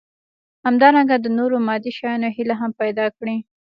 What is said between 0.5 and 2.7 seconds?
همدارنګه د نورو مادي شيانو هيلې